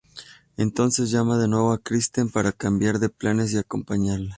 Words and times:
Entonces 0.57 1.11
llama 1.11 1.37
de 1.37 1.47
nuevo 1.47 1.73
a 1.73 1.77
Kristen 1.77 2.29
para 2.31 2.51
cambiar 2.51 2.97
de 2.97 3.09
planes 3.09 3.53
y 3.53 3.59
acompañarla. 3.59 4.29